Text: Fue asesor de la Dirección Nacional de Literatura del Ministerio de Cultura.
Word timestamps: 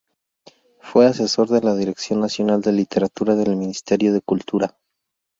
Fue 0.79 1.05
asesor 1.05 1.49
de 1.49 1.61
la 1.61 1.75
Dirección 1.75 2.21
Nacional 2.21 2.59
de 2.63 2.71
Literatura 2.71 3.35
del 3.35 3.55
Ministerio 3.55 4.11
de 4.13 4.21
Cultura. 4.23 4.75